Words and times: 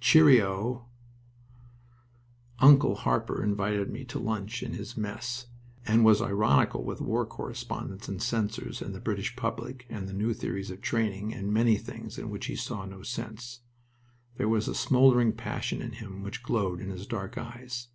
Cheery 0.00 0.40
oh!" 0.40 0.86
"Uncle" 2.60 2.94
Harper 2.94 3.44
invited 3.44 3.90
me 3.90 4.06
to 4.06 4.18
lunch 4.18 4.62
in 4.62 4.72
his 4.72 4.96
mess, 4.96 5.48
and 5.86 6.02
was 6.02 6.22
ironical 6.22 6.82
with 6.82 7.02
war 7.02 7.26
correspondents, 7.26 8.08
and 8.08 8.22
censors, 8.22 8.80
and 8.80 8.94
the 8.94 9.00
British 9.02 9.36
public, 9.36 9.84
and 9.90 10.10
new 10.14 10.32
theories 10.32 10.70
of 10.70 10.80
training, 10.80 11.34
and 11.34 11.52
many 11.52 11.76
things 11.76 12.16
in 12.16 12.30
which 12.30 12.46
he 12.46 12.56
saw 12.56 12.86
no 12.86 13.02
sense. 13.02 13.60
There 14.38 14.48
was 14.48 14.66
a 14.66 14.74
smoldering 14.74 15.32
passion 15.34 15.82
in 15.82 15.92
him 15.92 16.22
which 16.22 16.42
glowed 16.42 16.80
in 16.80 16.88
his 16.88 17.06
dark 17.06 17.36
eyes. 17.36 17.88